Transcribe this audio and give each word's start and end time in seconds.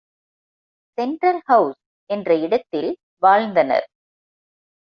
Central 0.97 1.41
House 1.45 1.79
என்ற 2.09 2.35
இடத்தில் 2.37 2.91
வாழ்ந்தனர். 3.17 3.87